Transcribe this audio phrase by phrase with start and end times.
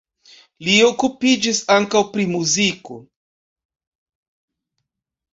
[0.67, 2.97] Li okupiĝis ankaŭ pri muziko.